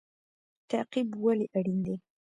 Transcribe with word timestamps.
تعقیب 0.69 1.07
ولې 1.23 1.45
اړین 1.57 1.77
دی؟ 1.85 1.95